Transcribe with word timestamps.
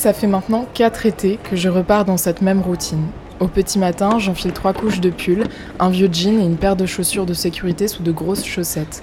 Ça 0.00 0.14
fait 0.14 0.26
maintenant 0.26 0.64
4 0.72 1.04
étés 1.04 1.38
que 1.44 1.56
je 1.56 1.68
repars 1.68 2.06
dans 2.06 2.16
cette 2.16 2.40
même 2.40 2.62
routine. 2.62 3.04
Au 3.38 3.48
petit 3.48 3.78
matin, 3.78 4.18
j'enfile 4.18 4.52
trois 4.54 4.72
couches 4.72 5.02
de 5.02 5.10
pull, 5.10 5.44
un 5.78 5.90
vieux 5.90 6.08
jean 6.10 6.40
et 6.40 6.46
une 6.46 6.56
paire 6.56 6.74
de 6.74 6.86
chaussures 6.86 7.26
de 7.26 7.34
sécurité 7.34 7.86
sous 7.86 8.02
de 8.02 8.10
grosses 8.10 8.46
chaussettes. 8.46 9.02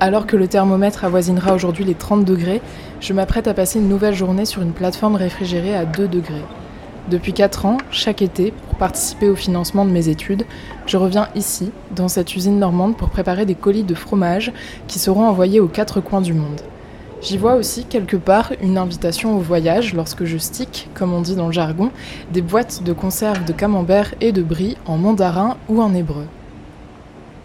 Alors 0.00 0.26
que 0.26 0.36
le 0.36 0.48
thermomètre 0.48 1.04
avoisinera 1.04 1.54
aujourd'hui 1.54 1.84
les 1.84 1.94
30 1.94 2.24
degrés, 2.24 2.60
je 2.98 3.12
m'apprête 3.12 3.46
à 3.46 3.54
passer 3.54 3.78
une 3.78 3.88
nouvelle 3.88 4.16
journée 4.16 4.44
sur 4.44 4.62
une 4.62 4.72
plateforme 4.72 5.14
réfrigérée 5.14 5.76
à 5.76 5.84
2 5.84 6.08
degrés. 6.08 6.42
Depuis 7.08 7.34
4 7.34 7.66
ans, 7.66 7.78
chaque 7.92 8.20
été, 8.20 8.52
pour 8.66 8.78
participer 8.78 9.28
au 9.28 9.36
financement 9.36 9.84
de 9.84 9.92
mes 9.92 10.08
études, 10.08 10.42
je 10.86 10.96
reviens 10.96 11.28
ici, 11.36 11.70
dans 11.94 12.08
cette 12.08 12.34
usine 12.34 12.58
normande, 12.58 12.96
pour 12.96 13.10
préparer 13.10 13.46
des 13.46 13.54
colis 13.54 13.84
de 13.84 13.94
fromage 13.94 14.52
qui 14.88 14.98
seront 14.98 15.28
envoyés 15.28 15.60
aux 15.60 15.68
quatre 15.68 16.00
coins 16.00 16.20
du 16.20 16.34
monde. 16.34 16.60
J'y 17.22 17.38
vois 17.38 17.54
aussi 17.54 17.84
quelque 17.84 18.16
part 18.16 18.50
une 18.60 18.76
invitation 18.76 19.36
au 19.36 19.40
voyage 19.40 19.94
lorsque 19.94 20.24
je 20.24 20.38
stick, 20.38 20.88
comme 20.92 21.12
on 21.12 21.20
dit 21.20 21.36
dans 21.36 21.46
le 21.46 21.52
jargon, 21.52 21.92
des 22.32 22.42
boîtes 22.42 22.82
de 22.82 22.92
conserve 22.92 23.44
de 23.44 23.52
camembert 23.52 24.12
et 24.20 24.32
de 24.32 24.42
brie 24.42 24.76
en 24.86 24.98
mandarin 24.98 25.56
ou 25.68 25.80
en 25.80 25.94
hébreu. 25.94 26.26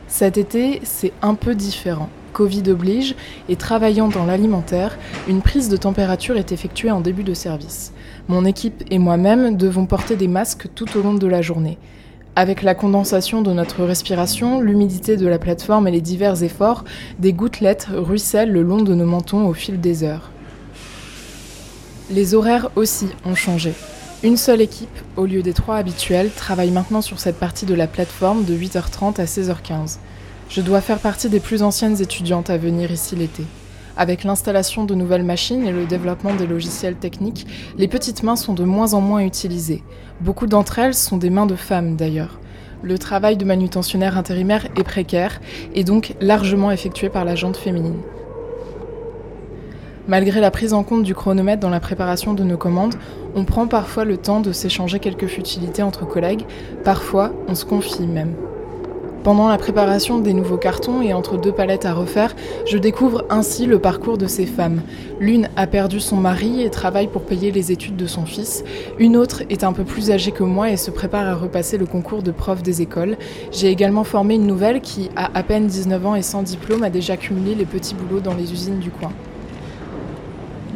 Cet 0.07 0.37
été, 0.37 0.81
c'est 0.83 1.13
un 1.21 1.35
peu 1.35 1.53
différent. 1.53 2.09
Covid 2.33 2.63
oblige, 2.71 3.15
et 3.49 3.55
travaillant 3.55 4.07
dans 4.07 4.25
l'alimentaire, 4.25 4.97
une 5.27 5.41
prise 5.41 5.69
de 5.69 5.77
température 5.77 6.37
est 6.37 6.51
effectuée 6.51 6.91
en 6.91 7.01
début 7.01 7.23
de 7.23 7.35
service. 7.35 7.93
Mon 8.27 8.45
équipe 8.45 8.83
et 8.89 8.97
moi-même 8.97 9.57
devons 9.57 9.85
porter 9.85 10.15
des 10.15 10.27
masques 10.27 10.69
tout 10.73 10.97
au 10.97 11.03
long 11.03 11.13
de 11.13 11.27
la 11.27 11.43
journée. 11.43 11.77
Avec 12.37 12.61
la 12.61 12.75
condensation 12.75 13.41
de 13.41 13.51
notre 13.51 13.83
respiration, 13.83 14.61
l'humidité 14.61 15.17
de 15.17 15.25
la 15.25 15.39
plateforme 15.39 15.87
et 15.87 15.91
les 15.91 16.01
divers 16.01 16.43
efforts, 16.43 16.83
des 17.17 17.33
gouttelettes 17.33 17.87
ruissellent 17.91 18.51
le 18.51 18.61
long 18.61 18.83
de 18.83 18.93
nos 18.93 19.07
mentons 19.07 19.47
au 19.47 19.55
fil 19.55 19.81
des 19.81 20.03
heures. 20.03 20.29
Les 22.11 22.35
horaires 22.35 22.69
aussi 22.75 23.07
ont 23.25 23.33
changé. 23.33 23.73
Une 24.21 24.37
seule 24.37 24.61
équipe, 24.61 24.87
au 25.15 25.25
lieu 25.25 25.41
des 25.41 25.53
trois 25.53 25.77
habituels, 25.77 26.29
travaille 26.29 26.69
maintenant 26.69 27.01
sur 27.01 27.17
cette 27.17 27.39
partie 27.39 27.65
de 27.65 27.73
la 27.73 27.87
plateforme 27.87 28.45
de 28.45 28.55
8h30 28.55 29.19
à 29.19 29.25
16h15. 29.25 29.97
Je 30.51 30.61
dois 30.61 30.81
faire 30.81 30.99
partie 30.99 31.29
des 31.29 31.39
plus 31.39 31.63
anciennes 31.63 31.99
étudiantes 31.99 32.51
à 32.51 32.57
venir 32.59 32.91
ici 32.91 33.15
l'été. 33.15 33.45
Avec 33.97 34.23
l'installation 34.23 34.85
de 34.85 34.93
nouvelles 34.93 35.23
machines 35.23 35.65
et 35.65 35.71
le 35.71 35.85
développement 35.85 36.35
des 36.35 36.45
logiciels 36.45 36.97
techniques, 36.97 37.47
les 37.79 37.87
petites 37.87 38.21
mains 38.21 38.35
sont 38.35 38.53
de 38.53 38.63
moins 38.63 38.93
en 38.93 39.01
moins 39.01 39.21
utilisées. 39.21 39.83
Beaucoup 40.21 40.45
d'entre 40.45 40.77
elles 40.77 40.93
sont 40.93 41.17
des 41.17 41.31
mains 41.31 41.47
de 41.47 41.55
femmes 41.55 41.95
d'ailleurs. 41.95 42.39
Le 42.83 42.99
travail 42.99 43.37
de 43.37 43.45
manutentionnaire 43.45 44.15
intérimaire 44.15 44.67
est 44.77 44.83
précaire 44.83 45.41
et 45.73 45.83
donc 45.83 46.13
largement 46.21 46.69
effectué 46.69 47.09
par 47.09 47.25
la 47.25 47.33
jante 47.33 47.57
féminine. 47.57 48.01
Malgré 50.07 50.41
la 50.41 50.51
prise 50.51 50.73
en 50.73 50.83
compte 50.83 51.03
du 51.03 51.15
chronomètre 51.15 51.59
dans 51.59 51.71
la 51.71 51.79
préparation 51.79 52.35
de 52.35 52.43
nos 52.43 52.55
commandes, 52.55 52.95
on 53.35 53.45
prend 53.45 53.67
parfois 53.67 54.05
le 54.05 54.17
temps 54.17 54.41
de 54.41 54.51
s'échanger 54.51 54.99
quelques 54.99 55.27
futilités 55.27 55.81
entre 55.81 56.05
collègues, 56.05 56.45
parfois 56.83 57.33
on 57.47 57.55
se 57.55 57.65
confie 57.65 58.05
même. 58.05 58.35
Pendant 59.27 59.49
la 59.49 59.57
préparation 59.57 60.19
des 60.19 60.31
nouveaux 60.31 60.55
cartons 60.55 61.01
et 61.01 61.13
entre 61.13 61.35
deux 61.35 61.51
palettes 61.51 61.83
à 61.83 61.93
refaire, 61.93 62.33
je 62.65 62.77
découvre 62.77 63.25
ainsi 63.29 63.65
le 63.65 63.77
parcours 63.77 64.17
de 64.17 64.25
ces 64.25 64.45
femmes. 64.45 64.79
L'une 65.19 65.49
a 65.57 65.67
perdu 65.67 65.99
son 65.99 66.15
mari 66.15 66.61
et 66.61 66.69
travaille 66.69 67.07
pour 67.07 67.23
payer 67.23 67.51
les 67.51 67.73
études 67.73 67.97
de 67.97 68.07
son 68.07 68.25
fils. 68.25 68.63
Une 68.99 69.17
autre 69.17 69.43
est 69.49 69.65
un 69.65 69.73
peu 69.73 69.83
plus 69.83 70.11
âgée 70.11 70.31
que 70.31 70.43
moi 70.43 70.69
et 70.69 70.77
se 70.77 70.91
prépare 70.91 71.27
à 71.27 71.35
repasser 71.35 71.77
le 71.77 71.85
concours 71.85 72.23
de 72.23 72.31
prof 72.31 72.63
des 72.63 72.81
écoles. 72.81 73.17
J'ai 73.51 73.67
également 73.67 74.05
formé 74.05 74.35
une 74.35 74.47
nouvelle 74.47 74.79
qui, 74.79 75.09
à 75.17 75.37
à 75.37 75.43
peine 75.43 75.67
19 75.67 76.05
ans 76.05 76.15
et 76.15 76.21
sans 76.21 76.41
diplôme, 76.41 76.83
a 76.83 76.89
déjà 76.89 77.17
cumulé 77.17 77.53
les 77.53 77.65
petits 77.65 77.95
boulots 77.95 78.21
dans 78.21 78.33
les 78.33 78.53
usines 78.53 78.79
du 78.79 78.91
coin. 78.91 79.11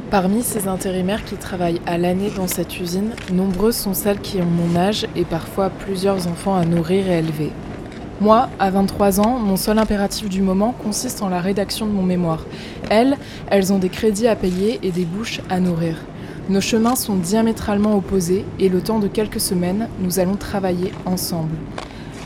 Parmi 0.09 0.41
ces 0.41 0.67
intérimaires 0.67 1.23
qui 1.23 1.35
travaillent 1.35 1.79
à 1.85 1.97
l'année 1.97 2.31
dans 2.35 2.47
cette 2.47 2.81
usine, 2.81 3.11
nombreuses 3.31 3.77
sont 3.77 3.93
celles 3.93 4.19
qui 4.19 4.41
ont 4.41 4.45
mon 4.45 4.77
âge 4.77 5.07
et 5.15 5.23
parfois 5.23 5.69
plusieurs 5.69 6.27
enfants 6.27 6.57
à 6.57 6.65
nourrir 6.65 7.09
et 7.09 7.19
élever. 7.19 7.51
Moi, 8.21 8.49
à 8.59 8.69
23 8.69 9.19
ans, 9.19 9.39
mon 9.39 9.57
seul 9.57 9.79
impératif 9.79 10.29
du 10.29 10.43
moment 10.43 10.75
consiste 10.83 11.23
en 11.23 11.29
la 11.29 11.41
rédaction 11.41 11.87
de 11.87 11.91
mon 11.91 12.03
mémoire. 12.03 12.45
Elles, 12.91 13.17
elles 13.49 13.73
ont 13.73 13.79
des 13.79 13.89
crédits 13.89 14.27
à 14.27 14.35
payer 14.35 14.79
et 14.83 14.91
des 14.91 15.05
bouches 15.05 15.41
à 15.49 15.59
nourrir. 15.59 15.95
Nos 16.47 16.61
chemins 16.61 16.95
sont 16.95 17.15
diamétralement 17.15 17.97
opposés 17.97 18.45
et 18.59 18.69
le 18.69 18.79
temps 18.81 18.99
de 18.99 19.07
quelques 19.07 19.39
semaines, 19.39 19.87
nous 20.01 20.19
allons 20.19 20.35
travailler 20.35 20.93
ensemble. 21.07 21.55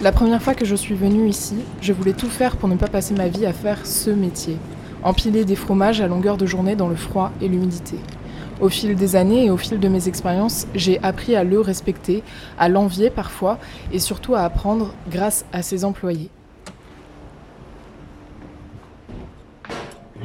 La 0.01 0.11
première 0.11 0.43
fois 0.43 0.53
que 0.53 0.65
je 0.65 0.75
suis 0.75 0.95
venue 0.95 1.29
ici, 1.29 1.55
je 1.79 1.93
voulais 1.93 2.11
tout 2.11 2.29
faire 2.29 2.57
pour 2.57 2.67
ne 2.67 2.75
pas 2.75 2.87
passer 2.87 3.13
ma 3.13 3.29
vie 3.29 3.45
à 3.45 3.53
faire 3.53 3.85
ce 3.85 4.09
métier. 4.09 4.57
Empiler 5.01 5.45
des 5.45 5.55
fromages 5.55 6.01
à 6.01 6.07
longueur 6.07 6.35
de 6.35 6.45
journée 6.45 6.75
dans 6.75 6.89
le 6.89 6.97
froid 6.97 7.31
et 7.41 7.47
l'humidité. 7.47 7.95
Au 8.61 8.69
fil 8.69 8.95
des 8.95 9.15
années 9.15 9.45
et 9.45 9.49
au 9.49 9.57
fil 9.57 9.79
de 9.79 9.87
mes 9.87 10.07
expériences, 10.07 10.65
j'ai 10.75 11.01
appris 11.03 11.35
à 11.35 11.43
le 11.43 11.59
respecter, 11.59 12.23
à 12.57 12.69
l'envier 12.69 13.09
parfois, 13.09 13.59
et 13.91 13.99
surtout 13.99 14.33
à 14.33 14.41
apprendre 14.41 14.93
grâce 15.09 15.45
à 15.51 15.61
ses 15.61 15.83
employés. 15.83 16.29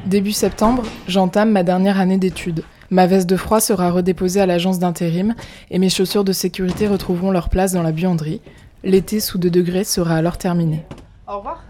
Début 0.07 0.33
septembre, 0.33 0.85
j'entame 1.09 1.51
ma 1.51 1.63
dernière 1.63 2.01
année 2.01 2.19
d'études. 2.19 2.63
Ma 2.91 3.07
veste 3.07 3.29
de 3.29 3.37
froid 3.37 3.61
sera 3.61 3.91
redéposée 3.91 4.41
à 4.41 4.47
l'agence 4.47 4.79
d'intérim 4.79 5.35
et 5.71 5.79
mes 5.79 5.89
chaussures 5.89 6.25
de 6.25 6.33
sécurité 6.33 6.89
retrouveront 6.89 7.31
leur 7.31 7.49
place 7.49 7.73
dans 7.73 7.83
la 7.83 7.93
buanderie. 7.93 8.41
L'été 8.83 9.21
sous 9.21 9.39
2 9.39 9.51
degrés 9.51 9.85
sera 9.85 10.17
alors 10.17 10.39
terminé. 10.39 10.85
Au 11.29 11.39
revoir. 11.39 11.63